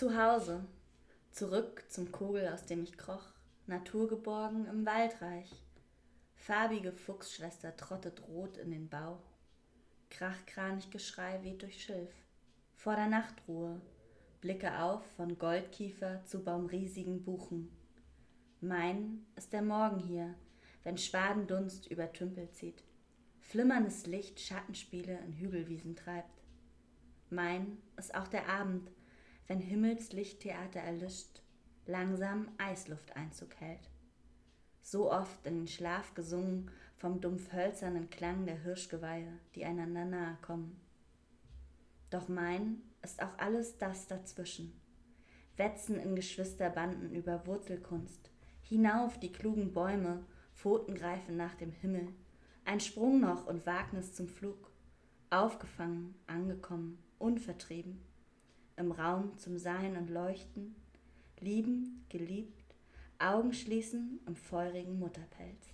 Zu 0.00 0.16
Hause, 0.16 0.64
zurück 1.30 1.84
zum 1.90 2.10
Kogel, 2.10 2.48
aus 2.48 2.64
dem 2.64 2.82
ich 2.82 2.96
kroch, 2.96 3.34
naturgeborgen 3.66 4.64
im 4.64 4.86
Waldreich. 4.86 5.52
Farbige 6.36 6.92
Fuchsschwester 6.92 7.76
trottet 7.76 8.26
rot 8.26 8.56
in 8.56 8.70
den 8.70 8.88
Bauch. 8.88 9.20
Krachkraniggeschrei 10.08 11.40
weht 11.42 11.60
durch 11.60 11.84
Schilf. 11.84 12.14
Vor 12.76 12.96
der 12.96 13.08
Nachtruhe, 13.08 13.78
blicke 14.40 14.80
auf 14.80 15.04
von 15.16 15.38
Goldkiefer 15.38 16.24
zu 16.24 16.42
baumriesigen 16.42 17.22
Buchen. 17.22 17.70
Mein 18.62 19.26
ist 19.36 19.52
der 19.52 19.60
Morgen 19.60 19.98
hier, 19.98 20.34
wenn 20.82 20.96
Schwadendunst 20.96 21.88
über 21.88 22.10
Tümpel 22.10 22.50
zieht, 22.52 22.82
flimmerndes 23.38 24.06
Licht 24.06 24.40
Schattenspiele 24.40 25.18
in 25.26 25.34
Hügelwiesen 25.34 25.94
treibt. 25.94 26.40
Mein 27.28 27.76
ist 27.98 28.14
auch 28.14 28.28
der 28.28 28.48
Abend, 28.48 28.90
wenn 29.50 29.58
Himmelslichttheater 29.58 30.78
erlischt, 30.78 31.42
langsam 31.84 32.46
Eisluft 32.56 33.16
Einzug 33.16 33.56
hält. 33.56 33.90
So 34.80 35.10
oft 35.10 35.44
in 35.44 35.56
den 35.56 35.66
Schlaf 35.66 36.14
gesungen 36.14 36.70
vom 36.98 37.20
dumpf 37.20 37.52
hölzernen 37.52 38.10
Klang 38.10 38.46
der 38.46 38.62
Hirschgeweihe, 38.62 39.40
die 39.56 39.64
einander 39.64 40.04
nahe 40.04 40.38
kommen. 40.40 40.80
Doch 42.10 42.28
mein 42.28 42.80
ist 43.02 43.20
auch 43.20 43.36
alles 43.38 43.76
das 43.76 44.06
dazwischen. 44.06 44.80
Wetzen 45.56 45.98
in 45.98 46.14
Geschwisterbanden 46.14 47.10
über 47.10 47.44
Wurzelkunst, 47.44 48.30
hinauf 48.62 49.18
die 49.18 49.32
klugen 49.32 49.72
Bäume, 49.72 50.24
Pfoten 50.54 50.94
greifen 50.94 51.36
nach 51.36 51.56
dem 51.56 51.72
Himmel, 51.72 52.06
ein 52.64 52.78
Sprung 52.78 53.18
noch 53.18 53.48
und 53.48 53.66
Wagnis 53.66 54.14
zum 54.14 54.28
Flug, 54.28 54.70
aufgefangen, 55.28 56.14
angekommen, 56.28 57.02
unvertrieben, 57.18 58.00
im 58.80 58.92
Raum 58.92 59.36
zum 59.36 59.58
Sein 59.58 59.96
und 59.96 60.10
Leuchten, 60.10 60.74
lieben, 61.38 62.04
geliebt, 62.08 62.74
Augen 63.18 63.52
schließen 63.52 64.20
im 64.26 64.34
feurigen 64.34 64.98
Mutterpelz. 64.98 65.68